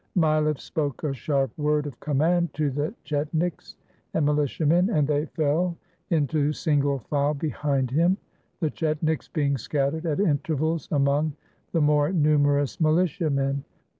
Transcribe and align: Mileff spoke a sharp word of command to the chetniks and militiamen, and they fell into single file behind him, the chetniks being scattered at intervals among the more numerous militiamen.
Mileff 0.17 0.59
spoke 0.59 1.03
a 1.03 1.13
sharp 1.13 1.55
word 1.59 1.85
of 1.85 1.99
command 1.99 2.55
to 2.55 2.71
the 2.71 2.91
chetniks 3.05 3.75
and 4.15 4.25
militiamen, 4.25 4.89
and 4.89 5.07
they 5.07 5.27
fell 5.27 5.77
into 6.09 6.51
single 6.51 6.97
file 6.97 7.35
behind 7.35 7.91
him, 7.91 8.17
the 8.61 8.71
chetniks 8.71 9.31
being 9.31 9.57
scattered 9.59 10.07
at 10.07 10.19
intervals 10.19 10.87
among 10.91 11.33
the 11.71 11.81
more 11.81 12.11
numerous 12.11 12.79
militiamen. 12.81 13.63